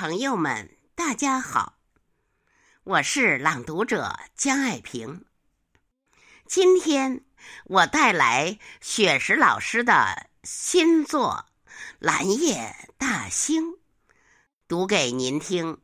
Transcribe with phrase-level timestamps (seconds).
[0.00, 1.74] 朋友们，大家好，
[2.84, 5.26] 我是朗读者江爱萍。
[6.46, 7.22] 今天
[7.64, 11.44] 我带来雪石老师的新作
[11.98, 13.72] 《蓝夜大星》，
[14.66, 15.78] 读给您听。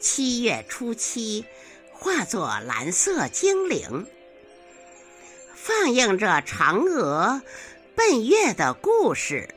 [0.00, 1.46] 七月初七，
[1.92, 4.04] 化作蓝色精灵，
[5.54, 7.40] 放映着嫦娥。
[7.94, 9.54] 奔月的故事，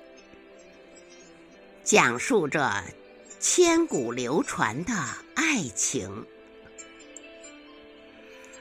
[1.86, 2.84] 讲述着
[3.40, 4.94] 千古流传的
[5.36, 6.26] 爱情。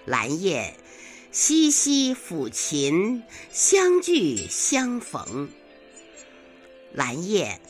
[0.05, 0.77] 蓝夜，
[1.33, 5.51] 西西抚琴，相聚相逢。
[6.93, 7.61] 蓝夜，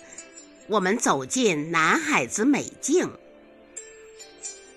[0.67, 3.11] 我们走进南海子美境。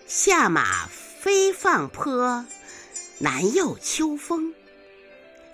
[0.05, 2.45] 下马飞放坡，
[3.19, 4.53] 南有秋风。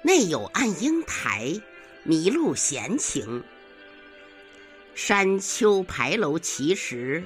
[0.05, 1.61] 内有暗英台，
[2.05, 3.43] 麋鹿闲情。
[4.95, 7.23] 山丘牌楼奇石，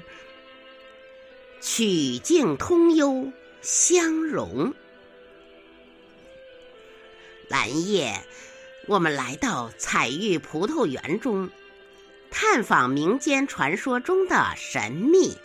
[1.59, 4.73] 曲径通幽相融。
[7.49, 8.23] 蓝夜，
[8.87, 11.49] 我们来到彩玉葡萄园中，
[12.29, 15.37] 探访民间传说中的神秘。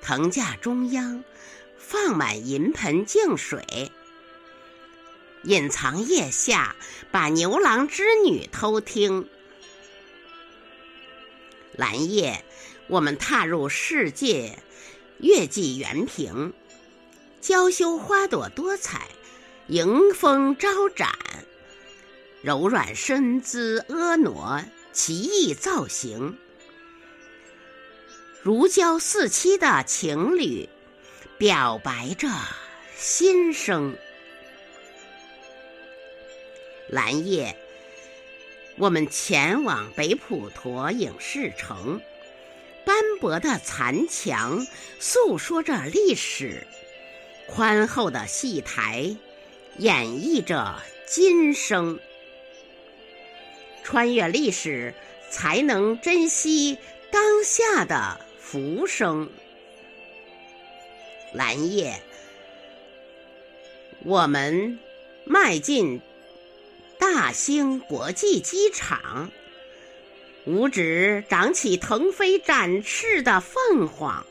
[0.00, 1.24] 藤架中央，
[1.76, 3.90] 放满银盆净水。
[5.44, 6.74] 隐藏腋下，
[7.10, 9.28] 把牛郎织女偷听。
[11.72, 12.44] 蓝夜，
[12.88, 14.58] 我们踏入世界，
[15.18, 16.52] 月季圆平，
[17.40, 19.08] 娇羞花朵多彩，
[19.68, 21.10] 迎风招展，
[22.42, 26.36] 柔软身姿婀娜，奇异造型，
[28.42, 30.68] 如胶似漆的情侣，
[31.38, 32.28] 表白着
[32.96, 33.96] 心声。
[36.88, 37.54] 蓝夜，
[38.78, 42.00] 我们前往北普陀影视城，
[42.86, 44.66] 斑驳的残墙
[44.98, 46.66] 诉说着历史，
[47.46, 49.14] 宽厚的戏台
[49.76, 52.00] 演绎着今生。
[53.84, 54.94] 穿越历史，
[55.30, 56.78] 才能珍惜
[57.10, 59.28] 当下的浮生。
[61.34, 62.00] 蓝夜，
[64.04, 64.78] 我们
[65.26, 66.00] 迈进。
[67.14, 69.30] 大兴国际机场，
[70.44, 74.26] 五指长起腾飞展翅的凤凰，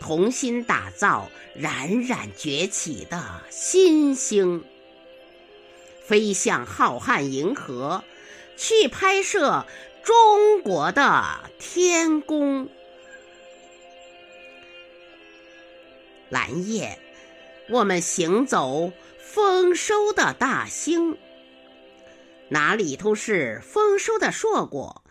[0.00, 4.64] 同心打造冉冉崛起的新星，
[6.04, 8.02] 飞向浩瀚银河，
[8.56, 9.64] 去拍摄
[10.02, 12.68] 中国的天宫。
[16.28, 16.98] 蓝夜，
[17.68, 21.16] 我们行走丰收的大兴。
[22.54, 25.02] 哪里都是丰收的硕果，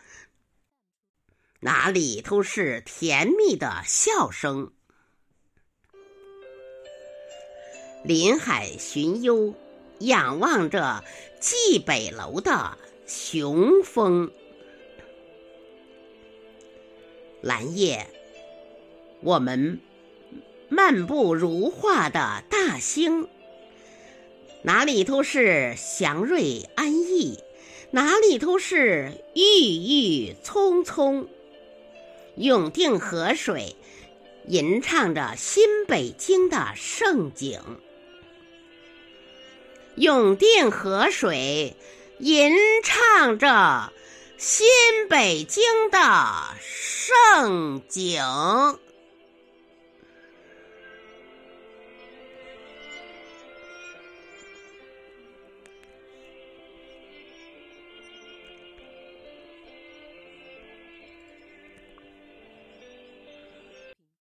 [1.60, 4.72] 哪里都是甜蜜的笑声。
[8.06, 9.56] 临海寻幽，
[10.00, 11.04] 仰望着
[11.42, 14.32] 蓟北楼的雄风。
[17.42, 18.08] 蓝夜，
[19.20, 19.82] 我们
[20.70, 23.28] 漫步如画的大兴。
[24.66, 27.40] 哪里都是祥瑞安逸，
[27.92, 31.28] 哪里都是郁郁葱葱。
[32.36, 33.76] 永定河水
[34.48, 37.62] 吟唱着新北京的盛景，
[39.96, 41.76] 永定河水
[42.18, 43.94] 吟唱着
[44.38, 44.68] 新
[45.08, 46.00] 北京的
[46.60, 48.24] 盛景。